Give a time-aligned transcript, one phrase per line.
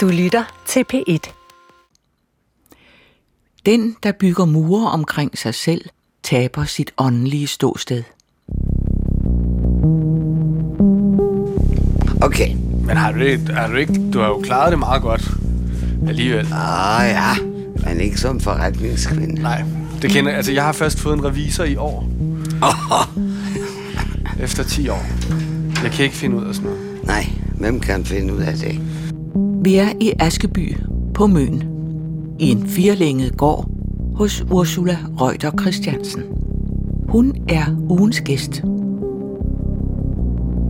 [0.00, 1.32] Du lytter til P1.
[3.66, 5.84] Den, der bygger mure omkring sig selv,
[6.22, 8.02] taber sit åndelige ståsted.
[12.22, 12.54] Okay.
[12.84, 14.10] Men har du, ikke, har du ikke...
[14.12, 15.30] Du har jo klaret det meget godt
[16.08, 16.48] alligevel.
[16.52, 17.34] Ah ja,
[17.86, 19.42] men ikke som forretningskvinde.
[19.42, 19.64] Nej,
[20.02, 22.08] det kender Altså, jeg har først fået en revisor i år.
[24.44, 25.06] Efter 10 år.
[25.82, 27.04] Jeg kan ikke finde ud af sådan noget.
[27.04, 28.80] Nej, hvem kan finde ud af det?
[29.64, 30.76] Vi er i Askeby
[31.14, 31.62] på Møn,
[32.38, 33.70] i en firlænget gård
[34.16, 36.22] hos Ursula Reuter Christiansen.
[37.08, 38.62] Hun er ugens gæst.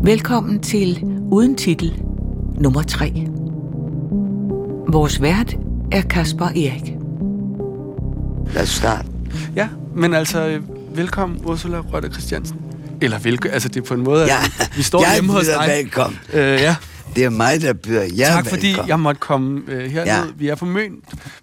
[0.05, 2.03] Velkommen til Uden Titel
[2.59, 3.27] nummer 3.
[4.89, 5.57] Vores vært
[5.93, 6.95] er Kasper Erik.
[8.55, 9.09] Lad os starte.
[9.57, 10.61] Ja, men altså,
[10.95, 12.57] velkommen Ursula Røtter Christiansen.
[13.01, 15.47] Eller velkommen, altså det er på en måde, Ja, at vi står jeg hjemme hos
[15.47, 15.69] dig.
[15.83, 16.19] velkommen.
[16.33, 16.77] Øh, ja,
[17.17, 18.89] Det er mig, der byder jer tak fordi velkommen.
[18.89, 20.07] jeg måtte komme øh, herned.
[20.07, 20.23] Ja.
[20.37, 20.93] Vi er på Møn.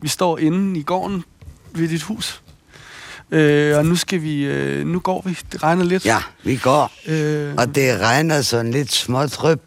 [0.01, 1.23] Vi står inde i gården
[1.71, 2.41] ved dit hus.
[3.31, 5.37] Øh, og nu skal vi, øh, nu går vi.
[5.51, 6.05] Det regner lidt.
[6.05, 6.91] Ja, vi går.
[7.07, 9.61] Øh, Og det regner sådan lidt smådryp,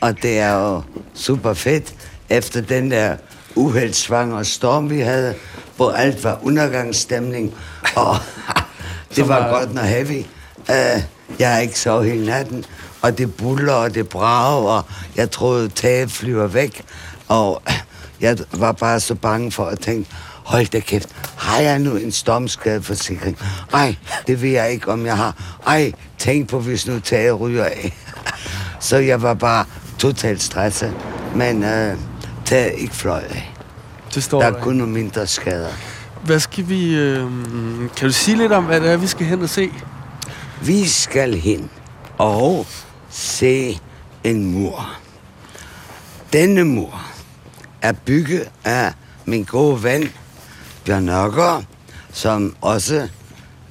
[0.00, 0.82] og det er jo
[1.14, 1.94] super fedt,
[2.30, 3.16] efter den der
[3.54, 5.34] uheldsvangre storm, vi havde,
[5.76, 7.54] hvor alt var undergangsstemning,
[7.96, 8.16] og
[9.16, 10.18] det var var- godt nok heavy.
[10.58, 11.02] Uh,
[11.38, 12.64] jeg har ikke sovet hele natten,
[13.02, 14.84] og det buller, og det brager, og
[15.16, 16.82] jeg troede, taget flyver væk,
[17.28, 17.62] og
[18.20, 20.10] jeg var bare så bange for at tænke,
[20.44, 23.38] hold da kæft, har jeg nu en stormskadeforsikring?
[23.72, 25.56] Ej, det ved jeg ikke, om jeg har.
[25.66, 27.96] Ej, tænk på, hvis nu taget ryger af.
[28.80, 29.64] Så jeg var bare
[29.98, 30.94] totalt stresset,
[31.34, 31.96] men øh,
[32.44, 33.54] taget ikke fløj af.
[34.14, 35.72] det står Der er kun nogle mindre skader.
[36.24, 36.94] Hvad skal vi...
[36.94, 37.30] Øh,
[37.96, 39.70] kan du sige lidt om, hvad det er, vi skal hen og se?
[40.62, 41.70] Vi skal hen
[42.18, 42.66] og
[43.12, 43.80] se
[44.24, 44.96] en mur.
[46.32, 47.02] Denne mur
[47.82, 48.92] er bygget af
[49.24, 50.12] min gode ven,
[50.84, 51.64] Bjørn Nørgaard,
[52.12, 53.08] som også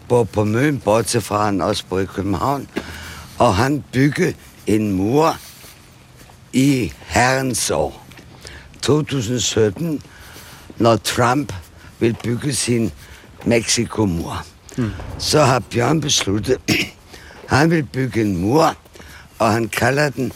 [0.08, 2.68] bor på Møn, bortset fra han også bor i København.
[3.38, 4.34] Og han byggede
[4.68, 5.38] en mur
[6.54, 8.06] i herrens år.
[8.82, 10.02] 2017,
[10.78, 11.54] når Trump
[12.00, 12.92] vil bygge sin
[13.46, 14.46] Mexico-mur.
[14.78, 14.92] Mm.
[15.18, 16.58] Så har Bjørn besluttet,
[17.50, 18.76] han vil bygge en mur,
[19.42, 20.32] og han kalder den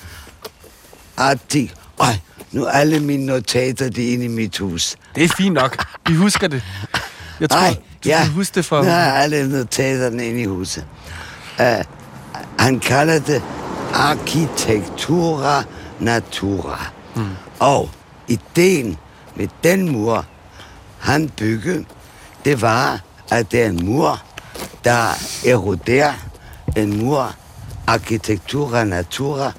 [1.17, 1.71] Arctic.
[1.99, 2.13] Øj,
[2.51, 4.95] nu alle mine notater, de er inde i mit hus.
[5.15, 5.85] Det er fint nok.
[6.07, 6.63] Vi husker det.
[7.39, 8.83] Jeg tror, Ej, du kan huske det for...
[8.83, 10.85] Nu alle notaterne inde i huset.
[11.59, 11.65] Uh,
[12.59, 13.43] han kalder det
[13.93, 15.63] Architectura
[15.99, 16.91] Natura.
[17.15, 17.29] Mm.
[17.59, 17.89] Og
[18.27, 18.97] ideen
[19.35, 20.25] med den mur,
[20.99, 21.85] han byggede,
[22.45, 22.99] det var,
[23.31, 24.21] at det er en mur,
[24.83, 25.07] der
[25.45, 26.13] eroderer.
[26.77, 27.35] En mur,
[27.87, 29.51] Architectura Natura,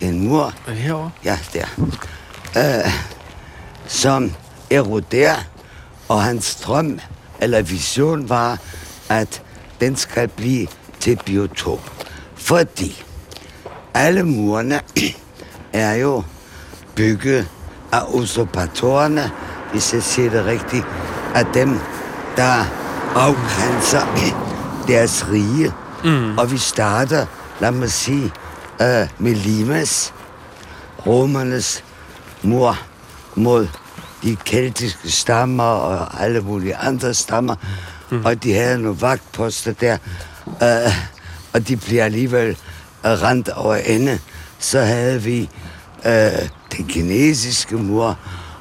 [0.00, 1.10] en mur, Er det herovre?
[1.24, 1.66] Ja, der.
[2.56, 2.92] Øh,
[3.86, 4.32] som
[4.70, 5.36] eroderer,
[6.08, 6.98] og hans drøm
[7.40, 8.58] eller vision var,
[9.08, 9.42] at
[9.80, 10.66] den skal blive
[11.00, 11.90] til biotop.
[12.34, 13.04] Fordi
[13.94, 14.80] alle murene
[15.72, 16.22] er jo
[16.94, 17.48] bygget
[17.92, 19.30] af usurpatorerne,
[19.72, 20.84] hvis jeg siger det rigtigt,
[21.34, 21.80] af dem,
[22.36, 22.64] der
[23.14, 24.06] afgrænser
[24.88, 25.72] deres rige.
[26.04, 26.38] Mm.
[26.38, 27.26] Og vi starter,
[27.64, 28.32] lad mig sige,
[28.80, 30.12] øh, med Limas,
[31.06, 31.84] romernes
[32.42, 32.78] mor
[33.34, 33.68] mod
[34.22, 37.54] de keltiske stammer og alle mulige andre stammer.
[38.10, 38.24] Mm.
[38.24, 39.98] Og de havde nogle vagtposter der,
[40.46, 40.92] øh,
[41.52, 42.48] og de bliver alligevel
[43.06, 44.18] øh, rent over ende.
[44.58, 45.50] Så havde vi
[46.06, 48.18] øh, den kinesiske mur,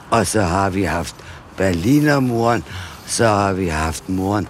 [0.09, 1.15] og så har vi haft
[1.57, 2.63] Berlinermuren,
[3.05, 4.47] så har vi haft muren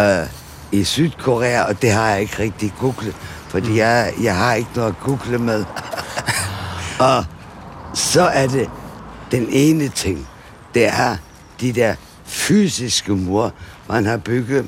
[0.00, 0.26] øh,
[0.72, 3.14] i Sydkorea, og det har jeg ikke rigtig googlet,
[3.54, 5.64] fordi jeg, jeg har ikke noget at google med.
[7.10, 7.24] og
[7.94, 8.70] så er det
[9.30, 10.28] den ene ting,
[10.74, 11.16] det er
[11.60, 11.94] de der
[12.24, 13.52] fysiske mur,
[13.88, 14.66] man har bygget.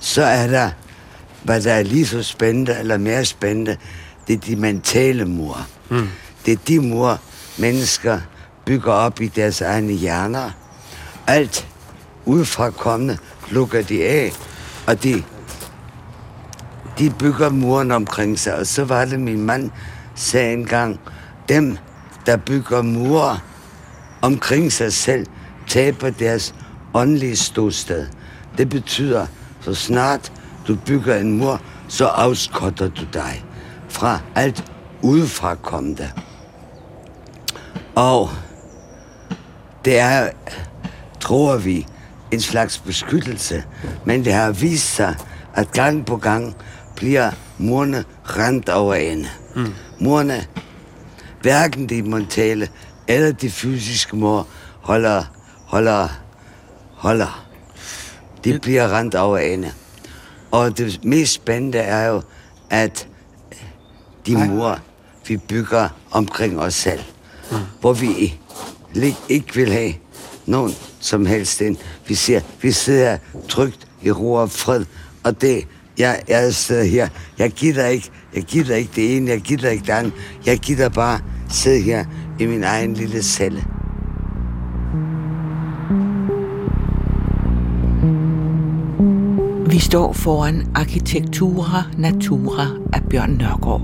[0.00, 0.70] Så er der,
[1.42, 3.76] hvad der er lige så spændende eller mere spændende,
[4.28, 5.66] det er de mentale mur.
[5.88, 6.08] Mm.
[6.46, 7.20] Det er de mur,
[7.58, 8.20] mennesker
[8.64, 10.50] bygger op i deres egne hjerner.
[11.26, 11.68] Alt
[12.24, 13.18] udefra kommende
[13.50, 14.32] lukker de af,
[14.86, 15.22] og de,
[16.98, 18.54] de bygger muren omkring sig.
[18.54, 19.70] Og så var det, min mand
[20.14, 21.00] sagde engang,
[21.48, 21.78] dem,
[22.26, 23.38] der bygger murer
[24.22, 25.26] omkring sig selv,
[25.68, 26.54] taber deres
[26.94, 28.06] åndelige ståsted.
[28.58, 29.26] Det betyder,
[29.60, 30.32] så snart
[30.68, 33.44] du bygger en mur, så afskotter du dig
[33.88, 34.64] fra alt
[35.02, 36.10] udefra kommende.
[37.94, 38.30] Og
[39.84, 40.28] det er,
[41.20, 41.86] tror vi,
[42.30, 43.64] en slags beskyttelse,
[44.04, 45.16] men det har vist sig,
[45.54, 46.56] at gang på gang
[46.96, 49.28] bliver murene rent over ende.
[49.56, 49.74] Mm.
[50.00, 50.46] Murene,
[51.42, 52.68] hverken de mentale
[53.08, 54.46] eller de fysiske mor
[54.80, 55.24] holder,
[55.66, 56.08] holder,
[56.92, 57.46] holder.
[58.44, 59.72] De Det- bliver rent over ende.
[60.50, 62.22] Og det mest spændende er jo,
[62.70, 63.08] at
[64.26, 64.78] de mure,
[65.28, 67.00] vi bygger omkring os selv,
[67.50, 67.56] mm.
[67.80, 69.94] hvor vi ikke, ikke vil have
[70.46, 71.76] nogen som helst ind.
[72.06, 73.18] Vi siger, vi sidder
[73.48, 74.84] trygt i ro og fred,
[75.24, 75.66] og det,
[75.98, 77.08] jeg, jeg sidder her,
[77.38, 80.12] jeg gider ikke, jeg gider ikke det ene, jeg gider ikke det andet,
[80.46, 82.04] jeg gider bare sidde her
[82.38, 83.64] i min egen lille celle.
[89.66, 93.82] Vi står foran Arkitektura Natura af Bjørn Nørgaard.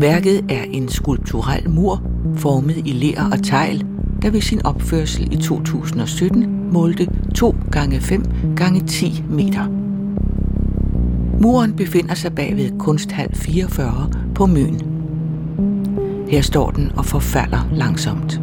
[0.00, 2.02] Værket er en skulpturel mur,
[2.36, 3.86] formet i ler og tegl,
[4.22, 8.24] der ved sin opførsel i 2017 målte 2 gange 5
[8.56, 9.77] gange 10 meter.
[11.40, 14.80] Muren befinder sig bagved Kunsthal 44 på Møn.
[16.28, 18.40] Her står den og forfalder langsomt.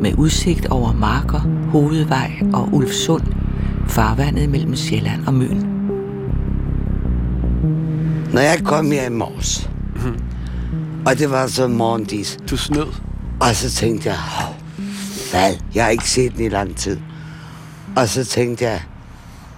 [0.00, 1.40] Med udsigt over marker,
[1.70, 3.22] hovedvej og Ulfsund,
[3.88, 5.68] farvandet mellem Sjælland og Møn.
[8.32, 9.70] Når jeg kom her i morges,
[11.06, 12.86] og det var så morgendis, Du snød.
[13.40, 14.54] Og så tænkte jeg, "Hov,
[15.30, 15.54] hvad?
[15.74, 16.98] Jeg har ikke set den i lang tid.
[17.96, 18.80] Og så tænkte jeg,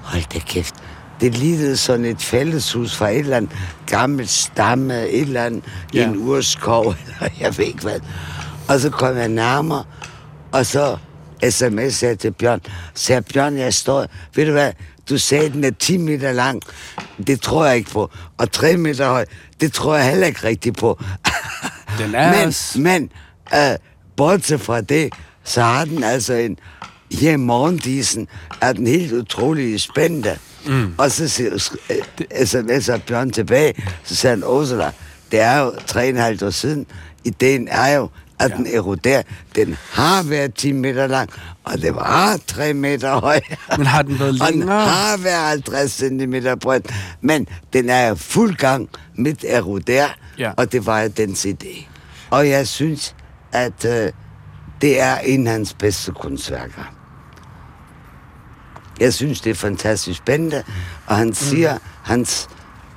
[0.02, 0.74] hold da kæft.
[1.20, 3.50] Det lignede sådan et fælleshus fra et eller andet
[3.86, 5.64] gammelt stamme, et eller andet
[5.94, 6.04] ja.
[6.08, 6.86] En urskov,
[7.20, 8.00] eller jeg ved ikke hvad.
[8.68, 9.84] Og så kom jeg nærmere,
[10.52, 10.96] og så
[11.50, 12.60] sms jeg til Bjørn.
[12.94, 14.72] Sagde Bjørn, jeg står, ved du hvad,
[15.08, 16.62] du sagde, den er 10 meter lang.
[17.26, 18.10] Det tror jeg ikke på.
[18.38, 19.24] Og 3 meter høj,
[19.60, 21.02] det tror jeg heller ikke rigtigt på.
[21.98, 23.10] Den er men, også- men
[23.54, 23.76] øh,
[24.16, 25.12] bortset fra det,
[25.44, 26.56] så har den altså en...
[27.12, 28.28] Her i morgendisen
[28.60, 30.38] er den helt utrolig spændende.
[30.66, 30.94] Mm.
[30.98, 31.96] Og så siger øh,
[32.42, 33.74] sms'er Bjørn tilbage,
[34.04, 34.90] så siger han, Ursula,
[35.32, 36.86] det er jo 3,5 år siden.
[37.24, 38.08] Ideen er jo,
[38.38, 38.56] at ja.
[38.56, 39.22] den eroderer.
[39.56, 41.30] Den har været 10 meter lang,
[41.64, 43.40] og det var 3 meter høj.
[43.78, 44.80] Men har den været Og den længere?
[44.86, 46.80] har været 50 cm bred,
[47.20, 50.08] men den er fuld gang med at erodere,
[50.38, 50.52] Ja.
[50.56, 51.86] og det var dens idé.
[52.30, 53.14] Og jeg synes,
[53.52, 54.12] at øh,
[54.80, 56.94] det er en af hans bedste kunstværker.
[59.00, 60.62] Jeg synes, det er fantastisk spændende,
[61.06, 62.48] og han siger, hans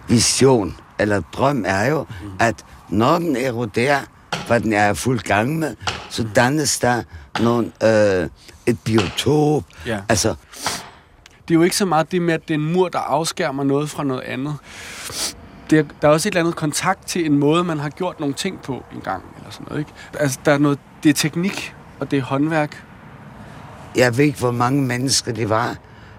[0.08, 2.06] vision, eller drøm er jo,
[2.40, 4.00] at når den eroderer,
[4.48, 5.76] hvad den er i fuld gang med,
[6.10, 7.04] så dannes der
[7.40, 8.30] nogle, øh,
[8.66, 9.64] et biotop.
[9.86, 10.00] Ja.
[10.10, 10.36] Altså,
[11.48, 13.64] Det er jo ikke så meget det med, at det er en mur, der afskærmer
[13.64, 14.56] noget fra noget andet.
[15.70, 18.20] Det er, der er også et eller andet kontakt til en måde, man har gjort
[18.20, 19.92] nogle ting på en gang, eller sådan noget, ikke?
[20.20, 22.84] Altså, der er noget, det er teknik, og det er håndværk.
[23.96, 25.76] Jeg ved ikke, hvor mange mennesker det var.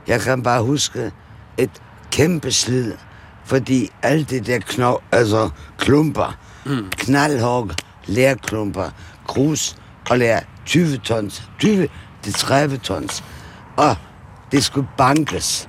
[0.08, 1.12] Jeg kan bare huske
[1.58, 2.94] et kæmpe slid,
[3.44, 6.90] fordi alt det der knov, altså klumper, mm.
[6.90, 7.74] knaldhård,
[8.06, 8.90] lærklumper,
[9.26, 9.76] grus
[10.10, 11.88] og lær 20 tons, 20
[12.22, 13.24] til 30 tons.
[13.76, 13.96] Og
[14.52, 15.68] det skulle bankes.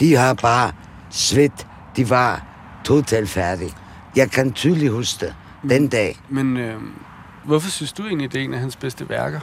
[0.00, 0.72] De har bare
[1.10, 1.66] svedt.
[1.96, 2.46] De var
[2.84, 3.72] totalt færdige.
[4.16, 5.34] Jeg kan tydeligt huske det
[5.70, 6.18] den dag.
[6.28, 6.80] Men øh,
[7.44, 9.40] hvorfor synes du egentlig, det er en af hans bedste værker?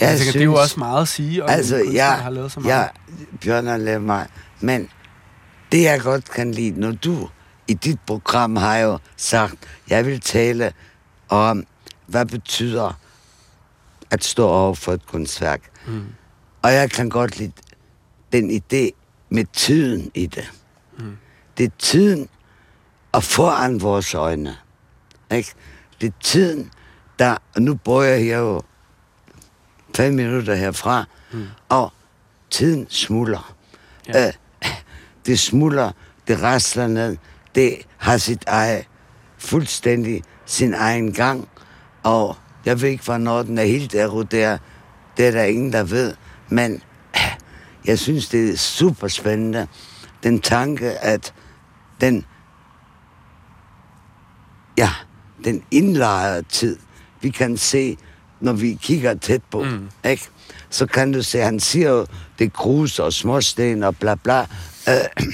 [0.00, 2.30] Jeg, Jeg tænker, det er jo også meget at sige om Altså, en jeg, har
[2.30, 2.74] lavet så meget.
[2.74, 2.90] jeg,
[3.40, 4.26] Bjørn har lavet mig,
[4.60, 4.88] men
[5.72, 7.28] det jeg godt kan lide, når du
[7.68, 9.54] i dit program har jo sagt,
[9.88, 10.72] jeg vil tale
[11.28, 11.66] om,
[12.06, 12.98] hvad betyder
[14.10, 15.60] at stå over for et kunstværk.
[15.86, 16.06] Mm.
[16.62, 17.52] Og jeg kan godt lide
[18.32, 18.90] den idé
[19.30, 20.52] med tiden i det.
[20.98, 21.16] Mm.
[21.58, 22.28] Det er tiden
[23.12, 24.56] og foran vores øjne.
[25.30, 25.52] Ikke?
[26.00, 26.70] Det er tiden,
[27.18, 27.36] der...
[27.58, 28.62] Nu bor jeg her jo
[29.96, 31.46] fem minutter herfra, mm.
[31.68, 31.92] og
[32.50, 33.54] tiden smuldrer.
[34.08, 34.26] Ja.
[34.26, 34.32] Øh,
[35.26, 35.92] det smuldrer,
[36.28, 37.16] det rasler ned,
[37.54, 38.84] det har sit eget,
[39.38, 41.48] fuldstændig sin egen gang,
[42.02, 44.60] og jeg ved ikke, hvornår den er helt eroderet.
[45.16, 46.14] Det er der ingen, der ved,
[46.48, 46.82] men
[47.86, 49.66] jeg synes, det er super spændende,
[50.22, 51.34] den tanke, at
[52.00, 52.24] den,
[54.78, 54.90] ja,
[55.44, 56.78] den indlejrede tid,
[57.20, 57.96] vi kan se,
[58.40, 59.88] når vi kigger tæt på, mm.
[60.04, 60.28] ikke?
[60.70, 62.06] så kan du se, han siger jo,
[62.38, 64.40] det er grus og småsten og bla bla.
[64.88, 64.94] Øh,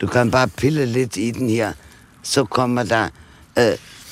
[0.00, 1.72] du kan bare pille lidt i den her,
[2.22, 3.08] så kommer der
[3.58, 3.64] øh,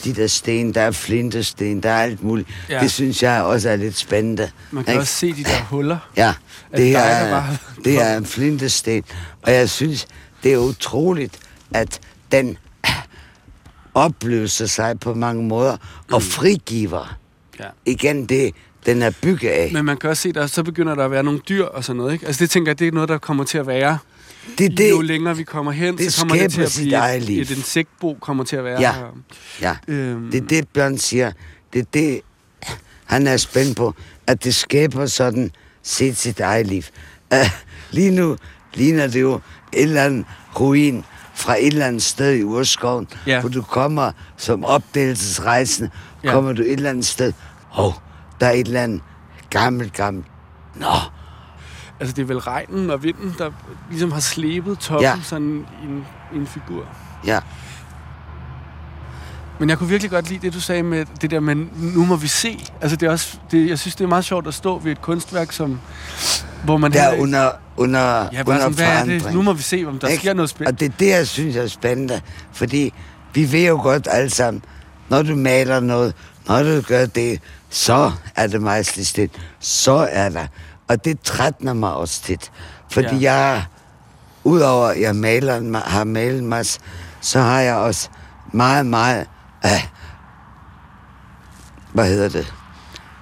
[0.04, 2.48] de der sten, der er flintesten, der er alt muligt.
[2.68, 2.80] Ja.
[2.80, 4.50] Det synes jeg også er lidt spændende.
[4.70, 5.00] Man kan ikke?
[5.02, 5.98] også se de der huller.
[6.16, 6.34] Ja,
[6.76, 9.04] det her er er, bare- det er en flintesten.
[9.42, 10.06] Og jeg synes,
[10.42, 11.38] det er utroligt,
[11.70, 12.00] at
[12.32, 12.56] den
[13.94, 15.76] opløser sig på mange måder
[16.12, 17.16] og frigiver
[17.60, 17.64] Ja.
[17.86, 18.50] igen det,
[18.86, 19.70] den er bygget af.
[19.72, 21.96] Men man kan også se, at så begynder der at være nogle dyr og sådan
[21.96, 22.26] noget, ikke?
[22.26, 23.98] Altså det tænker jeg, det er noget, der kommer til at være
[24.58, 27.40] Det, det, jo længere vi kommer hen, det så kommer det til at blive et,
[27.40, 28.92] et insektbo kommer til at være Ja.
[28.92, 29.06] her.
[29.60, 29.76] ja.
[29.94, 31.32] Øhm, Det er det, Bjørn siger.
[31.72, 32.20] Det er det,
[33.04, 33.94] han er spændt på,
[34.26, 35.50] at det skaber sådan
[35.82, 36.82] set sit eget liv.
[37.34, 37.38] Uh,
[37.90, 38.36] lige nu
[38.74, 39.40] ligner det jo et
[39.82, 40.24] eller andet
[40.60, 41.04] ruin
[41.40, 43.40] fra et eller andet sted i urskoven, Ja.
[43.40, 45.90] hvor du kommer som opdagelsesrejsende,
[46.24, 46.32] Ja.
[46.32, 47.32] kommer du et eller andet sted,
[47.68, 47.94] hov,
[48.40, 49.00] der er et eller andet
[49.50, 50.26] gammelt, gammelt.
[50.76, 50.86] Nå,
[52.00, 53.50] Altså, det er vel regnen og vinden, der
[53.90, 55.14] ligesom har slebet toppen Ja.
[55.22, 56.84] sådan i en, i en figur.
[57.26, 57.40] ja,
[59.58, 61.54] Men jeg kunne virkelig godt lide det, du sagde med det der med,
[61.94, 62.66] nu må vi se.
[62.80, 65.00] Altså, det er også, det, jeg synes, det er meget sjovt at stå ved et
[65.02, 65.80] kunstværk, som,
[66.64, 66.92] hvor man...
[66.92, 69.24] der heller er under, under, ja, under sådan, forandring.
[69.24, 69.34] det?
[69.34, 70.20] Nu må vi se, om der Ikke?
[70.20, 70.74] sker noget spændende.
[70.76, 72.20] Og det er det, jeg synes er spændende.
[72.52, 72.92] Fordi
[73.34, 74.62] vi ved jo godt alle sammen,
[75.08, 76.14] når du maler noget,
[76.48, 79.30] når du gør det, så er det majestæt.
[79.60, 80.46] Så er der.
[80.88, 82.50] Og det trætner mig også tit.
[82.90, 83.32] Fordi Ja.
[83.34, 83.64] jeg,
[84.44, 86.80] udover at jeg maler, har malet masse,
[87.20, 88.08] så har jeg også
[88.52, 89.26] meget, meget,
[89.64, 89.86] øh,
[91.92, 92.54] hvad hedder det,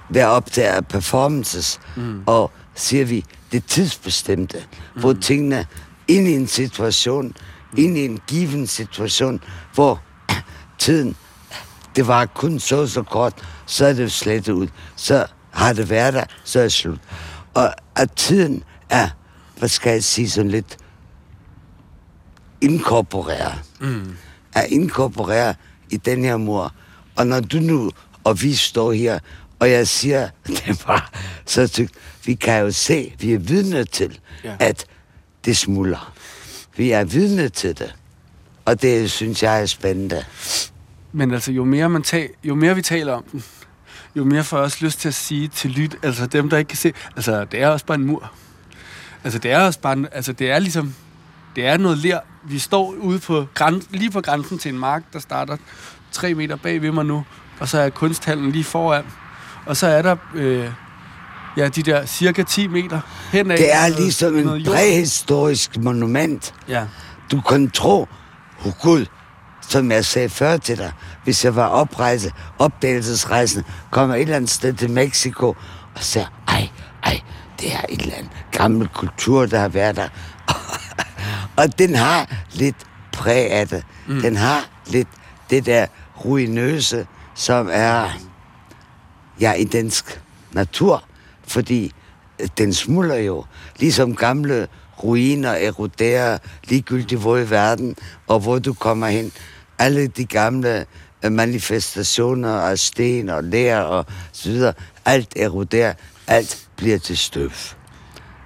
[0.09, 2.23] være optaget af performances, mm.
[2.25, 4.57] og siger vi, det tidsbestemte,
[4.95, 5.01] mm.
[5.01, 5.65] hvor tingene
[6.07, 7.77] ind i en situation, mm.
[7.77, 10.01] ind i en given situation, hvor
[10.79, 11.15] tiden,
[11.95, 13.33] det var kun så så kort,
[13.65, 14.67] så er det slettet ud.
[14.95, 16.99] Så har det været der, så er det slut.
[17.53, 19.09] Og at tiden er,
[19.57, 20.77] hvad skal jeg sige, sådan lidt
[22.61, 23.53] inkorporeret.
[23.81, 24.15] Mm.
[24.55, 25.55] Er inkorporeret
[25.89, 26.73] i den her mur.
[27.15, 27.91] Og når du nu
[28.23, 29.19] og vi står her,
[29.59, 31.11] og jeg siger, det var
[31.45, 31.93] så tykt,
[32.25, 34.55] vi kan jo se, vi er vidne til, Ja.
[34.59, 34.85] at
[35.45, 36.13] det smuldrer.
[36.77, 37.95] Vi er vidne til det.
[38.65, 40.25] Og det synes jeg er spændende.
[41.11, 43.43] Men altså, jo mere, man tal, jo mere vi taler om den,
[44.15, 46.69] jo mere får jeg også lyst til at sige til lyt, altså dem, der ikke
[46.69, 48.31] kan se, altså det er også bare en mur.
[49.23, 50.95] Altså det er også bare, en- altså det er ligesom,
[51.55, 52.19] det er noget ler.
[52.43, 55.57] Vi står ude på græns, lige på grænsen til en mark, der starter
[56.11, 57.25] tre meter bag ved mig nu,
[57.59, 59.05] og så er kunsthallen lige foran.
[59.65, 60.69] Og så er der, øh,
[61.57, 62.99] ja, de der cirka 10 meter
[63.31, 63.57] henad.
[63.57, 66.53] Det er ligesom en præhistorisk monument.
[66.67, 66.85] Ja,
[67.31, 68.07] Du kan tro,
[68.65, 69.05] oh Gud,
[69.61, 70.91] som jeg sagde før til dig,
[71.23, 75.47] hvis jeg var oprejse, opdagelsesrejsende, kommer et eller andet sted til Mexico,
[75.95, 76.69] og siger, ej,
[77.03, 77.21] ej,
[77.59, 80.07] det er et eller andet gammel kultur, der har været der.
[81.63, 82.75] og den har lidt
[83.11, 83.83] præg af det.
[84.07, 84.21] Mm.
[84.21, 85.07] Den har lidt
[85.49, 85.85] det der
[86.25, 88.09] ruinøse, som er
[89.41, 91.03] ja, i dansk natur,
[91.47, 91.93] fordi
[92.39, 93.45] øh, den smuldrer jo,
[93.79, 94.67] ligesom gamle
[95.03, 97.95] ruiner eroderer ligegyldigt hvor i verden,
[98.27, 99.31] og hvor du kommer hen.
[99.79, 100.85] Alle de gamle
[101.25, 104.73] øh, manifestationer af sten og lær og så videre,
[105.05, 105.93] alt eroderer,
[106.27, 107.51] alt bliver til støv.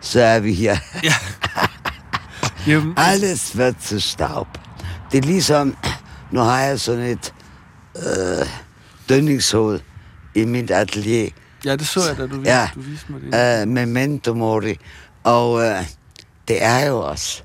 [0.01, 0.77] Så er vi her.
[2.67, 4.47] Jamen, Alles wird til staub.
[5.11, 5.77] Det er ligesom,
[6.31, 7.33] nu har jeg sådan et
[7.95, 8.47] øh,
[9.09, 9.79] dønningshoved
[10.35, 11.29] i mit atelier,
[11.65, 12.69] ja, det så jeg, da du, viste, Ja.
[12.75, 13.61] du viste mig det.
[13.61, 14.75] øh, memento mori.
[15.23, 15.85] Og øh,
[16.47, 17.43] det er jo også,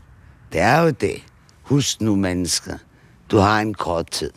[0.52, 1.22] det er jo det.
[1.62, 2.78] Husk nu, mennesker,
[3.30, 4.30] du har en kort tid.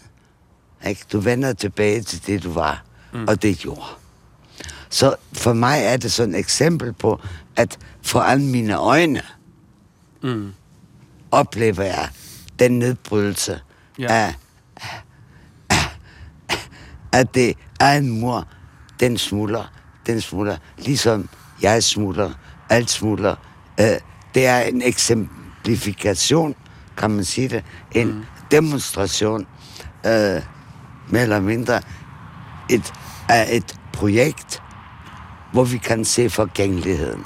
[0.87, 1.01] Ikke?
[1.11, 3.25] Du vender tilbage til det, du var, mm.
[3.27, 3.85] og det gjorde.
[4.89, 7.19] Så for mig er det sådan et eksempel på,
[7.55, 9.21] at foran mine øjne
[10.23, 10.53] Mm.
[11.31, 12.09] oplever jeg
[12.59, 13.59] den nedbrydelse
[13.99, 14.07] Ja.
[14.13, 14.33] af,
[17.11, 18.47] at det er en mur,
[18.99, 19.71] den smuldrer,
[20.05, 21.29] den smuldrer, ligesom
[21.61, 22.31] jeg smuldrer,
[22.69, 23.35] alt smuldrer.
[23.79, 23.85] Øh,
[24.35, 26.55] det er en eksemplifikation,
[26.97, 28.23] kan man sige det, en mm.
[28.51, 29.47] demonstration,
[30.05, 30.41] øh,
[31.09, 31.81] mere eller mindre,
[32.69, 32.93] et,
[33.29, 34.63] af et projekt,
[35.53, 37.25] hvor vi kan se forgængeligheden.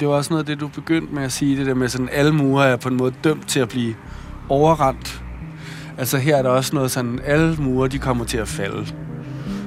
[0.00, 2.08] Det var også noget af det, du begyndte med at sige, det der med sådan,
[2.12, 3.94] alle mure er på en måde dømt til at blive
[4.48, 5.22] overrendt.
[6.00, 8.86] Altså her er der også noget sådan, alle mure, de kommer til at falde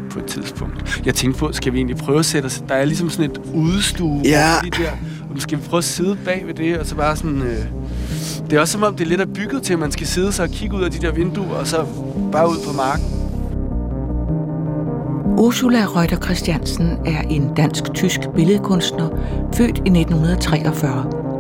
[0.10, 1.02] på et tidspunkt.
[1.06, 2.64] Jeg tænkte på, skal vi egentlig prøve at sætte os...
[2.70, 4.52] Der er ligesom sådan et udstue Ja.
[4.64, 4.90] lige der.
[5.36, 7.42] Og skal vi prøve at sidde bag ved det, og så bare sådan...
[7.42, 7.66] Øh,
[8.50, 10.32] det er også som om, det er lidt er bygget til, at man skal sidde
[10.32, 11.86] sig og kigge ud af de der vinduer, og så
[12.32, 13.06] bare ud på marken.
[15.38, 19.10] Ursula Reuter Christiansen er en dansk-tysk billedkunstner,
[19.54, 21.33] født i 1943.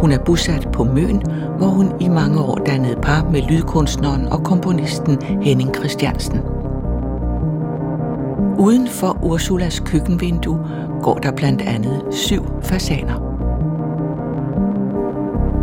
[0.00, 1.22] Hun er bosat på Møn,
[1.58, 6.40] hvor hun i mange år dannede par med lydkunstneren og komponisten Henning Christiansen.
[8.58, 10.58] Uden for Ursulas køkkenvindue
[11.02, 13.30] går der blandt andet syv fasaner.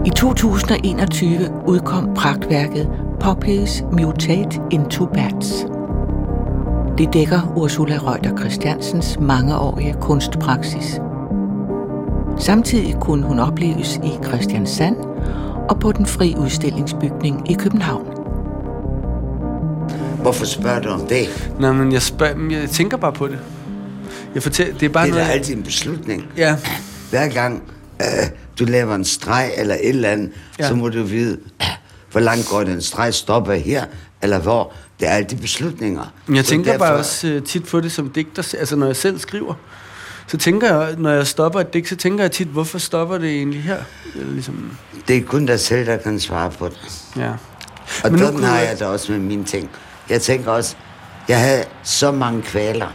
[0.06, 2.89] I 2021 udkom pragtværket
[3.20, 5.65] Poppies Mutate into Bats.
[6.98, 11.01] Det dækker Ursula Reuter Christiansens mangeårige kunstpraksis.
[12.39, 14.96] Samtidig kunne hun opleves i Christiansand
[15.70, 18.06] og på den fri udstillingsbygning i København.
[20.22, 21.51] Hvorfor spørger du om det?
[21.60, 23.39] Nej, men jeg, spørger, jeg tænker bare på det.
[24.34, 25.29] Jeg fortæller, det er bare Det er noget...
[25.29, 26.25] altid en beslutning.
[26.38, 26.56] Ja,
[27.10, 27.63] Hver gang
[28.01, 28.08] øh,
[28.60, 30.67] du laver en streg eller et eller andet, Ja.
[30.67, 31.38] så må du vide,
[32.12, 33.86] hvor langt går den streg, stopper her,
[34.22, 34.74] eller hvor.
[35.00, 36.13] Det er altid beslutninger.
[36.27, 38.56] men jeg Så tænker derfor- bare også øh, tit på det som digter.
[38.60, 39.53] Altså, når jeg selv skriver,
[40.28, 43.30] så tænker jeg, når jeg stopper et digt, så tænker jeg tit, hvorfor stopper det
[43.30, 43.78] egentlig her?
[44.16, 47.04] Eller Ligesom, Det er kun dig selv, der kan svare på det.
[47.18, 47.32] ja.
[48.04, 49.70] Og Men sådan har jeg- det også med mine ting.
[50.10, 50.76] Jeg tænker også,
[51.28, 52.88] jeg havde så mange kvaler,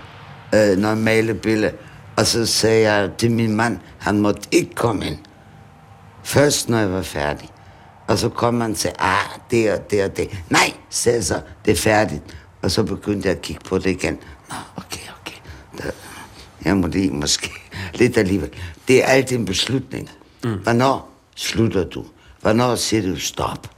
[0.55, 1.73] øh, når jeg malede billeder.
[2.17, 5.19] Og så sagde jeg til min mand, han måtte ikke komme ind.
[6.25, 7.49] Først når jeg var færdig.
[8.09, 9.17] Og så kom han og sagde, ah,
[9.51, 10.29] det og det og det.
[10.51, 12.23] Nej, sagde jeg så, det er færdigt.
[12.62, 14.19] Og så begyndte jeg at kigge på det igen.
[14.49, 15.37] Nå, okay, okay.
[15.79, 15.91] Der,
[16.64, 17.50] jeg må lige måske
[18.00, 18.50] lidt alligevel.
[18.88, 20.11] Det er altid en beslutning.
[20.45, 20.54] Mm.
[20.62, 22.04] Hvornår slutter du?
[22.40, 23.71] Hvornår siger du stop?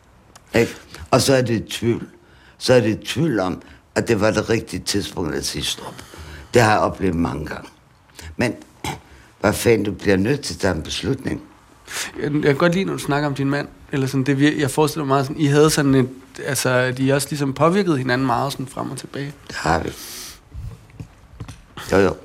[0.55, 0.75] Ikke?
[1.11, 2.07] Og så er det et tvivl.
[2.59, 3.63] Så er det et tvivl om,
[3.95, 5.95] at det var det rigtige tidspunkt at sige stop.
[6.55, 7.69] Det har jeg oplevet mange gange.
[8.37, 8.55] Men
[9.41, 11.43] hvad fanden, du bliver nødt til at tage en beslutning.
[12.23, 13.69] Jeg, jeg kan godt lide, når du snakker om din mand.
[13.93, 16.09] Eller sådan, det, jeg forestiller mig meget sådan, I havde sådan et,
[16.45, 19.33] altså, de også ligesom påvirkede hinanden meget sådan frem og tilbage.
[19.49, 19.91] Det har vi.
[21.93, 22.17] Jo, jo.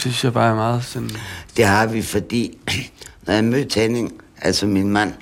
[0.00, 1.10] Det synes jeg bare er meget sådan...
[1.56, 2.58] Det har vi, fordi
[3.26, 5.14] når jeg mødte Henning, altså min mand,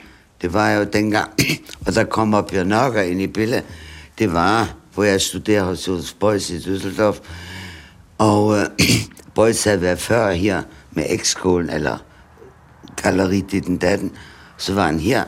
[0.42, 1.30] det var jo dengang,
[1.86, 3.64] og der kommer Bjørn Nokker ind i billedet,
[4.18, 7.20] det var, hvor jeg studerede hos Jules Beuys i Düsseldorf,
[8.18, 8.66] og øh,
[9.34, 11.98] Beuys havde været før her med ekskolen, eller
[13.02, 14.12] galleri det den datten,
[14.56, 15.24] så var han her,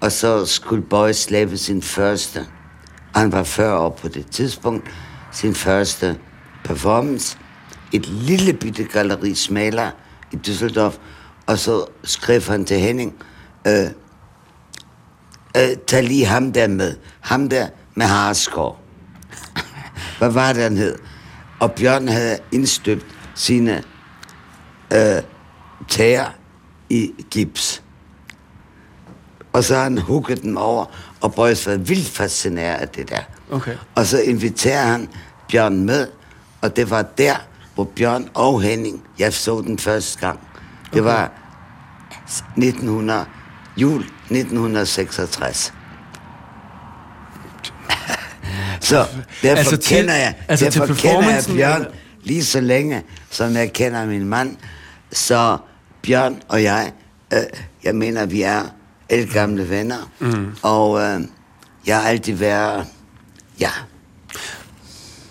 [0.00, 2.46] og så skulle Beuys lave sin første,
[3.14, 4.90] han var 40 år på det tidspunkt,
[5.32, 6.18] sin første
[6.64, 7.38] performance,
[7.92, 9.90] et lille bitte galleri smaler
[10.32, 10.98] i Düsseldorf,
[11.46, 13.14] og så skrev han til Henning,
[13.66, 13.90] øh,
[15.56, 18.78] øh, tag lige ham der med, ham der med Harskov.
[20.18, 20.98] Hvad var det, han hed?
[21.60, 23.82] Og Bjørn havde indstøbt sine
[24.92, 25.22] øh,
[25.88, 26.34] tæer
[26.90, 27.82] i gips.
[29.52, 30.84] Og så har han hugget dem over,
[31.20, 33.20] og Bøjs var vildt fascineret af det der.
[33.50, 33.76] Okay.
[33.94, 35.08] Og så inviterer han
[35.48, 36.06] Bjørn med,
[36.60, 37.34] og det var der,
[37.76, 40.40] hvor Bjørn og Henning, jeg så den første gang.
[40.92, 41.10] Det Okay.
[41.12, 41.32] var
[42.56, 43.24] 1900,
[43.76, 45.72] jul 1966.
[48.80, 49.06] så
[49.42, 51.92] derfor Altså til- til, kender jeg, altså til derfor kender jeg Bjørn eller?
[52.22, 54.56] lige så længe, som jeg kender min mand.
[55.12, 55.58] Så
[56.02, 56.92] Bjørn og jeg,
[57.32, 57.38] øh,
[57.84, 58.62] jeg mener, vi er
[59.32, 60.10] gamle venner.
[60.18, 60.54] Mm.
[60.62, 61.20] Og øh,
[61.86, 62.86] jeg har altid været,
[63.60, 63.70] ja,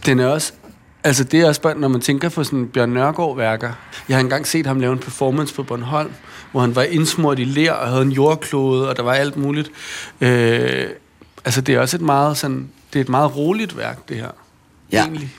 [0.05, 0.53] Den er også...
[1.05, 3.71] Altså, det er også bare, når man tænker på sådan Bjørn Nørgaard-værker.
[4.09, 6.11] Jeg har engang set ham lave en performance på Bornholm,
[6.51, 9.71] hvor han var indsmurt i ler og havde en jordklode, og der var alt muligt.
[10.21, 10.87] Øh,
[11.45, 12.69] altså, det er også et meget sådan...
[12.93, 14.29] Det er et meget roligt værk, det her.
[14.91, 15.01] Ja.
[15.01, 15.35] Egentlig.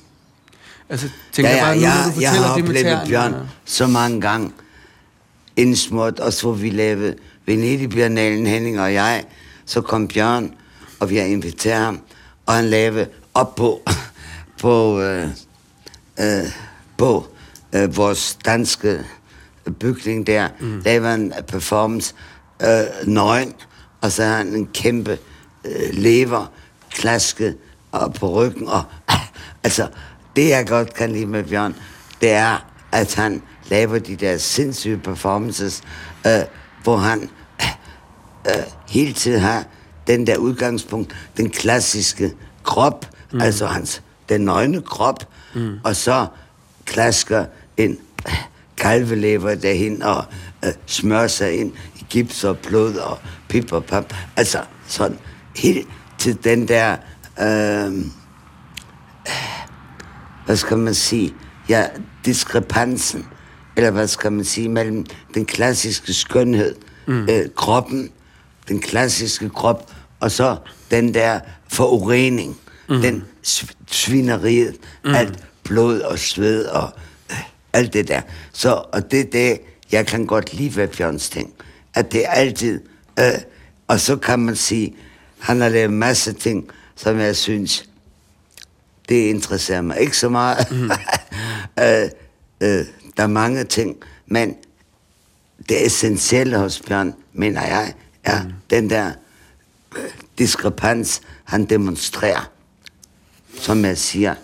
[0.88, 2.87] Altså, tænker ja, jeg ja, bare, nu, jeg, når du jeg har det med oplevet
[2.87, 4.52] tæerne, Bjørn så mange gange
[5.57, 7.14] indsmurt, og så vi lavede
[7.46, 9.24] Venedig-biennalen, Henning og jeg,
[9.64, 10.55] så kom Bjørn,
[11.00, 12.00] og vi har inviteret ham,
[12.46, 13.83] og han lavede op på,
[14.62, 15.29] på, øh,
[16.20, 16.52] øh,
[16.98, 17.26] på
[17.72, 19.05] øh, vores danske
[19.81, 20.83] bygning der, mm.
[20.85, 22.14] han en performance
[22.62, 23.55] øh, nøgen,
[24.00, 25.18] og så har han en kæmpe
[25.64, 26.52] øh, lever
[26.90, 27.57] klasket
[27.92, 28.85] og på ryggen, og
[29.64, 29.88] altså,
[30.37, 31.74] det jeg godt kan lide med Bjørn,
[32.20, 35.83] det er, at han laver de der sindssyge performances,
[36.26, 36.33] øh,
[36.83, 37.31] hvor han
[38.48, 39.64] øh, hele tiden har
[40.07, 43.40] den der udgangspunkt, den klassiske krop, mm.
[43.40, 45.79] altså hans, den nøgne krop, mm.
[45.85, 46.27] og så
[46.85, 47.45] klasker
[47.77, 48.35] en øh,
[48.77, 50.25] kalvelever derhen og
[50.64, 54.14] øh, smører sig ind i gips og blod og pip og pap.
[54.37, 55.19] Altså sådan
[55.57, 55.88] helt
[56.19, 56.97] til den der,
[57.40, 58.05] øh,
[60.47, 61.35] hvad skal man sige,
[61.69, 61.87] ja,
[62.25, 63.27] diskrepansen,
[63.77, 66.75] eller hvad skal man sige, mellem den klassiske skønhed,
[67.07, 67.29] mm.
[67.31, 68.11] øh, kroppen,
[68.69, 70.57] den klassiske krop, og så
[70.90, 72.57] den der forurening,
[72.88, 73.01] mm.
[73.01, 73.25] den
[73.90, 75.14] svineriet, mm.
[75.14, 76.90] alt blod og sved og
[77.30, 78.20] øh, alt det der.
[78.52, 79.61] Så, og det er det,
[79.92, 81.54] jeg kan godt lide ved Bjørns ting,
[81.94, 82.80] at det er altid,
[83.18, 83.35] øh,
[83.87, 84.96] og så kan man sige,
[85.38, 87.88] han har lavet en masse ting, som jeg synes,
[89.09, 90.70] det interesserer mig ikke så meget.
[90.70, 90.90] Mm.
[91.85, 92.09] øh,
[92.61, 92.85] øh,
[93.16, 94.56] der er mange ting, men
[95.68, 98.52] det essentielle hos Bjørn, mener jeg, er mm.
[98.70, 99.12] den der
[99.96, 102.50] øh, diskrepans, han demonstrerer.
[103.57, 104.35] Som jeg siger,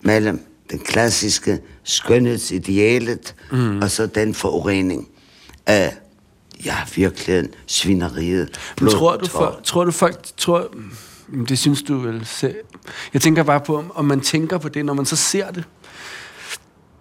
[0.00, 3.82] mellem den klassiske skønhedsidealet, mm.
[3.82, 5.08] og så den forurening
[5.66, 5.96] af,
[6.64, 8.48] ja, virkeligheden, svineriet,
[8.80, 10.74] Men tror du, for, tror du folk, tror,
[11.48, 12.56] det synes du vel selv.
[13.12, 15.64] Jeg tænker bare på, om, om man tænker på det, når man så ser det.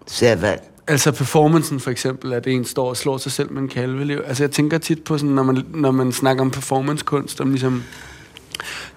[0.07, 0.55] Ser hvad?
[0.87, 4.23] Altså performancen for eksempel, at en står og slår sig selv med en kalvelev.
[4.27, 7.83] Altså jeg tænker tit på sådan, når man, når man snakker om performancekunst, om ligesom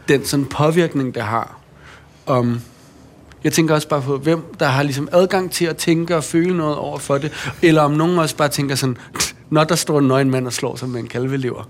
[0.09, 1.61] den sådan påvirkning, det har.
[2.27, 2.61] Om,
[3.45, 6.57] jeg tænker også bare på, hvem der har ligesom adgang til at tænke og føle
[6.57, 7.33] noget over for det.
[7.63, 8.97] Eller om nogen også bare tænker sådan,
[9.51, 11.69] når der står en nøgen mand og slår sig med en kalvelever.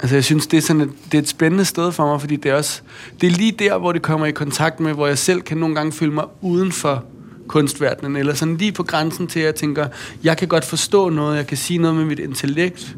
[0.00, 2.36] Altså jeg synes, det er, sådan et, det er et spændende sted for mig, fordi
[2.36, 2.82] det er også,
[3.20, 5.74] det er lige der, hvor det kommer i kontakt med, hvor jeg selv kan nogle
[5.74, 7.04] gange føle mig uden for
[7.48, 9.88] kunstverdenen, eller sådan lige på grænsen til, at jeg tænker,
[10.24, 12.96] jeg kan godt forstå noget, jeg kan sige noget med mit intellekt,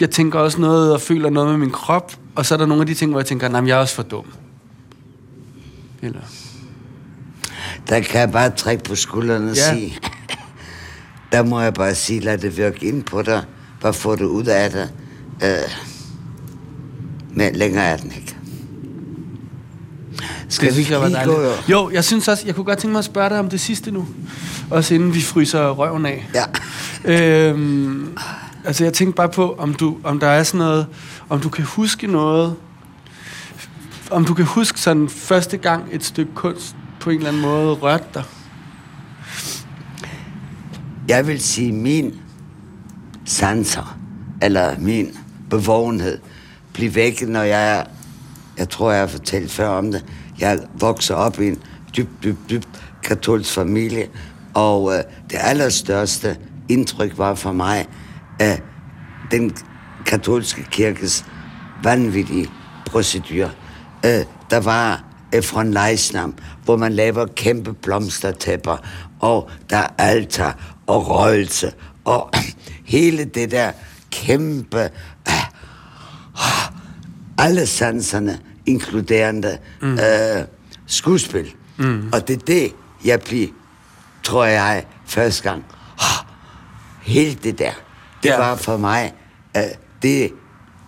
[0.00, 2.80] jeg tænker også noget og føler noget med min krop, og så er der nogle
[2.80, 4.24] af de ting, hvor jeg tænker, nej, jeg er også for dum.
[6.04, 6.20] Eller...
[7.88, 9.74] Der kan jeg bare trække på skuldrene og Ja.
[9.74, 9.98] sige,
[11.32, 13.42] der må jeg bare sige, lad det virke ind på dig,
[13.80, 14.92] hvad får du ud af det,
[15.42, 15.70] øh,
[17.30, 18.36] men længere er den ikke.
[20.48, 20.94] Skal det vi gå?
[21.00, 21.68] dejligt.
[21.68, 23.90] Jo, jeg synes også, jeg kunne godt tænke mig at spørge dig om det sidste
[23.90, 24.06] nu.
[24.70, 26.28] Også inden vi fryser røven af.
[26.34, 26.44] Ja.
[27.48, 28.18] Øhm,
[28.64, 30.86] altså jeg tænkte bare på, om, du, om der er sådan noget,
[31.28, 32.54] om du kan huske noget,
[34.10, 37.72] om du kan huske sådan første gang et stykke kunst på en eller anden måde
[37.72, 38.24] rørte dig.
[41.08, 42.14] Jeg vil sige, min
[43.24, 43.98] sanser,
[44.42, 45.18] eller min
[45.50, 46.18] bevågenhed,
[46.72, 47.84] blev vækket, når jeg er,
[48.58, 50.04] jeg tror, jeg har fortalt før om det,
[50.40, 51.62] jeg vokser op i en
[51.96, 52.68] dybt, dybt, dybt
[53.02, 54.08] katolsk familie,
[54.54, 56.36] og øh, det allerstørste
[56.68, 57.86] indtryk var for mig,
[58.38, 58.62] at
[59.30, 59.56] den
[60.06, 61.24] katolske kirkes
[61.82, 62.50] vanvittige
[62.86, 63.50] procedur.
[64.04, 68.76] Øh, der var Efron Leisnam, hvor man laver kæmpe blomstertæpper,
[69.20, 71.72] og der er altar og røgelse,
[72.04, 72.30] og
[72.84, 73.72] hele det der
[74.10, 74.90] kæmpe,
[75.28, 75.44] øh,
[77.44, 79.92] alle sanserne, inkluderende mm.
[79.92, 80.44] øh,
[80.86, 81.54] skuespil.
[81.76, 82.10] Mm.
[82.12, 82.72] Og det er det,
[83.04, 83.48] jeg bliver,
[84.22, 85.64] tror jeg, første gang.
[85.98, 86.26] Oh,
[87.14, 87.72] hele det der,
[88.22, 88.38] det ja.
[88.38, 89.12] var for mig,
[89.56, 89.62] øh,
[90.02, 90.32] det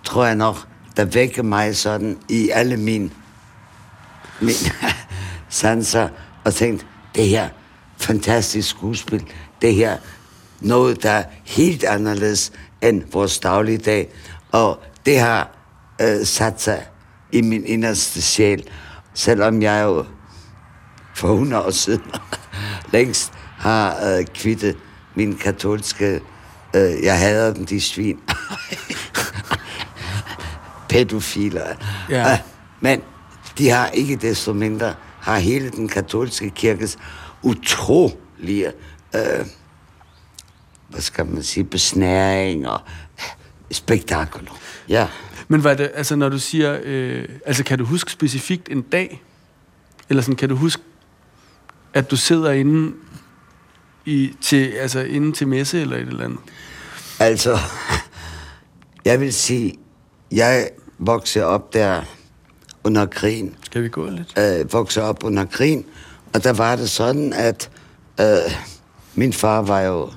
[0.05, 0.57] tror jeg nok,
[0.97, 3.11] der vækker mig sådan i alle mine,
[4.41, 4.73] mine
[5.49, 6.09] sanser,
[6.45, 7.49] og tænkte, det her
[7.97, 9.25] fantastisk skuespil,
[9.63, 9.97] det her
[10.61, 14.09] noget, der er helt anderledes end vores dagligdag,
[14.53, 15.51] og det har
[16.01, 16.87] øh, sat sig
[17.33, 18.69] i min inderste sjæl,
[19.15, 20.05] selvom jeg jo
[21.15, 22.03] for 100 år siden
[22.93, 24.77] længst har øh, kvittet
[25.15, 26.21] min katolske,
[26.77, 28.19] øh, jeg hader dem, de svin,
[30.97, 31.75] pædofiler.
[32.11, 32.33] Ja.
[32.33, 32.39] Øh,
[32.81, 33.03] men
[33.59, 36.99] de har ikke desto mindre, har hele den katolske kirkes
[37.43, 38.67] utrolige,
[39.15, 39.47] øh,
[40.89, 42.81] hvad skal man sige, besnæring og
[43.19, 43.25] øh,
[43.71, 44.49] spektakel.
[44.89, 45.09] Ja.
[45.49, 48.83] Men hvad er det, altså når du siger, øh, altså kan du huske specifikt en
[48.83, 49.23] dag?
[50.09, 50.83] Eller sådan, kan du huske,
[51.95, 52.97] at du sidder inde
[54.05, 56.39] i, til, altså inde til messe eller et eller andet?
[57.19, 57.59] Altså,
[59.05, 59.75] jeg vil sige,
[60.33, 62.03] jeg voksede op der
[62.85, 63.57] under krigen.
[63.65, 64.39] Skal vi gå lidt?
[64.39, 65.85] Øh, voksede op under krigen,
[66.35, 67.71] og der var det sådan, at
[68.21, 68.57] øh,
[69.15, 70.11] min far var jo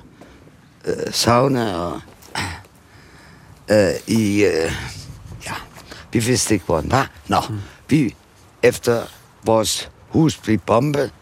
[0.84, 2.00] øh, sauna og
[3.70, 4.72] øh, i, øh,
[5.46, 5.54] ja,
[6.12, 7.10] vi vidste ikke, hvor den var.
[7.28, 7.60] Nå, mm.
[7.88, 8.14] vi,
[8.62, 9.02] efter
[9.44, 11.12] vores hus blev bombet,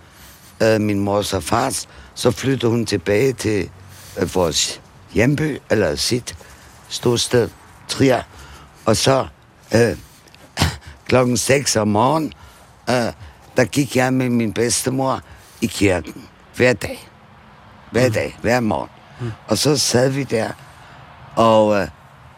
[0.63, 3.71] øh, min mors og fars, så flyttede hun tilbage til
[4.19, 4.81] øh, vores
[5.13, 6.37] hjemby, eller sit
[6.89, 7.49] storsted,
[7.89, 8.23] Trier.
[8.85, 9.27] Og så
[9.75, 9.97] øh,
[11.07, 12.33] klokken 6 om morgenen,
[12.91, 13.13] øh,
[13.57, 15.21] der gik jeg med min bedstemor
[15.61, 16.29] i kirken.
[16.57, 17.09] Hver dag.
[17.91, 18.91] Hver dag, hver morgen.
[19.21, 19.33] Mm.
[19.47, 20.51] Og så sad vi der,
[21.37, 21.89] og øh,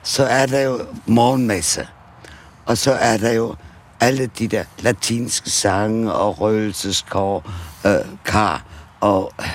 [0.03, 1.88] så er der jo morgenmesse.
[2.66, 3.55] Og så er der jo
[4.01, 7.51] alle de der latinske sange og røgelseskår,
[7.87, 8.64] øh, kar
[9.01, 9.49] og, øh,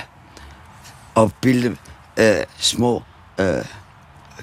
[1.14, 1.76] og bilde
[2.16, 3.02] øh, små
[3.38, 3.64] øh,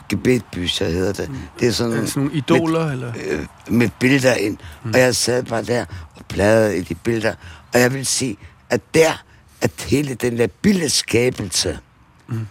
[0.10, 1.30] gebetbyser, hedder det.
[1.30, 1.38] Mm.
[1.60, 3.14] Det er sådan, Er sådan nogle idoler, med, eller?
[3.28, 4.58] Øh, med billeder ind.
[4.84, 4.92] Mm.
[4.94, 5.86] Og jeg sad bare der
[6.16, 7.36] og bladrede i de billeder.
[7.74, 8.38] Og jeg vil sige,
[8.70, 9.24] at der,
[9.62, 11.80] at hele den der billedskabelse,
[12.28, 12.48] mm.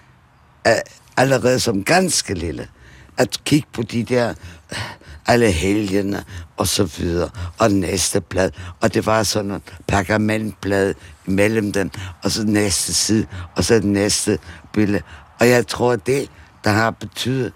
[0.65, 0.81] er
[1.17, 2.69] allerede som ganske lille,
[3.17, 4.35] at kigge på de der
[4.73, 4.79] øh,
[5.27, 6.25] alle helgene
[6.57, 10.95] og så videre, og næste blad, og det var sådan et pergamentblad
[11.27, 11.91] imellem dem,
[12.23, 14.38] og så næste side, og så det næste
[14.73, 15.03] billede.
[15.41, 16.31] Og jeg tror, det,
[16.64, 17.53] der har betydet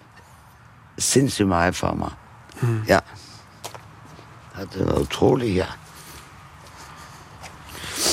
[0.99, 2.11] sindssygt meget for mig.
[2.61, 2.83] Mm.
[2.89, 2.99] Ja.
[4.59, 4.65] ja.
[4.75, 5.67] Det var utroligt, ja.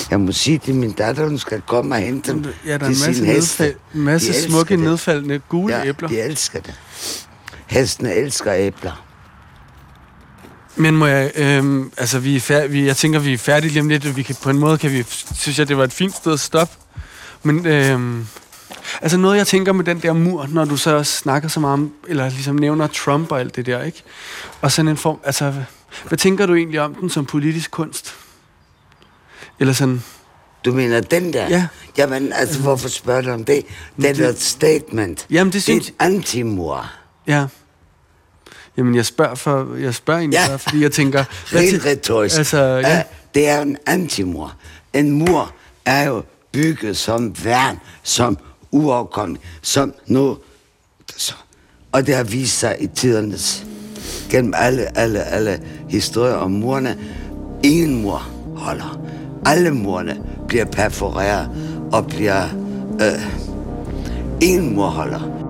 [0.10, 2.90] Jeg må sige til min datter, hun skal komme og hente dem Ja, der er
[2.90, 4.84] en masse, nedfald, masse De smukke, det.
[4.84, 6.08] nedfaldende gule Ja, æbler.
[6.08, 6.74] de elsker det.
[7.68, 9.06] Hestene elsker æbler.
[10.76, 13.82] Men må jeg, øhm, altså vi er fær- vi, jeg tænker, vi er færdige lige
[13.82, 15.04] om lidt, og vi kan, på en måde kan vi,
[15.36, 16.74] synes jeg, det var et fint sted at stoppe.
[17.44, 18.28] Men øhm,
[19.02, 21.94] altså noget, jeg tænker med den der mur, når du så snakker så meget om,
[22.08, 24.04] eller ligesom nævner Trump og alt det der, ikke?
[24.62, 25.54] Og sådan en form, altså,
[26.08, 28.16] hvad, tænker du egentlig om den som politisk kunst?
[29.60, 30.04] Eller sådan,
[30.66, 31.48] Du mener den der?
[31.50, 31.68] Ja.
[31.98, 33.66] Jamen, altså, hvorfor spørger du om det?
[33.98, 35.26] Det er det- et statement.
[35.30, 36.92] Jamen, det det synes- er et antimor.
[37.28, 37.46] ja.
[38.78, 40.48] Jamen, jeg spørger, for, jeg spørger egentlig Ja.
[40.48, 41.24] bare, fordi jeg tænker...
[41.56, 42.38] Rent retorisk.
[42.38, 42.88] Altså, ja.
[42.90, 43.04] Ja,
[43.36, 44.54] det er en antimur.
[44.94, 45.52] En mur
[45.86, 48.38] er jo bygget som værn, som
[48.74, 50.38] uafkommelig, som nu...
[51.18, 51.34] Så,
[51.92, 53.66] og det har vist sig i tidernes...
[54.30, 56.98] Gennem alle, alle, alle historier om murene.
[57.64, 59.00] Ingen mur holder.
[59.46, 61.50] Alle murene bliver perforeret
[61.92, 62.44] og bliver...
[63.02, 63.22] Øh,
[64.42, 65.43] ingen mur holder.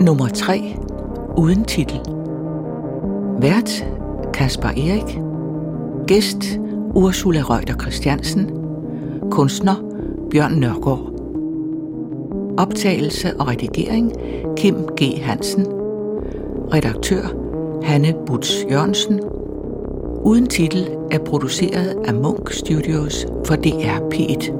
[0.00, 0.76] Nummer 3.
[1.36, 2.00] uden titel.
[3.40, 3.86] Vært
[4.32, 5.18] Kasper Erik.
[6.06, 6.58] Gæst
[6.94, 8.50] Ursula Røgter Christiansen.
[9.30, 9.74] Kunstner
[10.30, 11.12] Bjørn Nørgaard.
[12.58, 14.12] Optagelse og redigering
[14.56, 15.22] Kim G.
[15.22, 15.66] Hansen.
[16.74, 17.22] Redaktør
[17.82, 19.20] Hanne Butz Jørgensen.
[20.24, 24.59] Uden titel er produceret af Munk Studios for DR P1.